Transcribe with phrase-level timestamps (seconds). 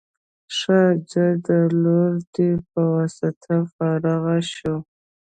[0.57, 0.79] ښه
[1.09, 4.75] ځه دا لور دې په واسطو فارغه شو.